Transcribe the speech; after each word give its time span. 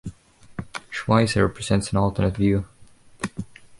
Schweizer 0.91 1.47
presents 1.53 1.91
an 1.91 1.99
alternate 1.99 2.35
view. 2.35 2.65